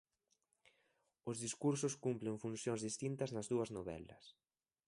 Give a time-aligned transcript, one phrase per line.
[1.29, 4.23] Os discursos cumpren funcións distintas nas dúas novelas.